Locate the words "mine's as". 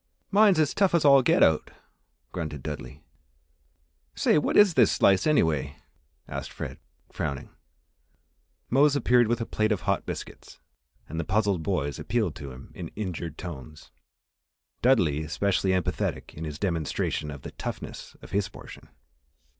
0.31-0.73